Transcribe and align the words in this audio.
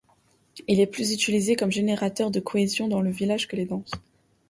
Il 0.67 0.79
est 0.79 0.87
plus 0.87 1.13
utilisé 1.13 1.55
comme 1.55 1.69
générateur 1.71 2.31
de 2.31 2.39
cohésion 2.39 2.87
dans 2.87 3.01
le 3.01 3.11
village 3.11 3.47
que 3.47 3.55
les 3.55 3.65
danses. 3.65 3.91